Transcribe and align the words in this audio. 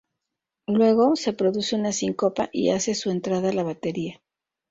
Luego, 0.65 1.15
se 1.15 1.31
produce 1.31 1.75
una 1.75 1.91
síncopa 1.91 2.49
y 2.51 2.71
hace 2.71 2.95
su 2.95 3.11
entrada 3.11 3.53
la 3.53 3.61
batería. 3.61 4.19